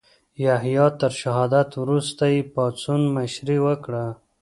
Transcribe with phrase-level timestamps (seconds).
[0.45, 4.05] یحیی تر شهادت وروسته یې پاڅون مشري وکړه.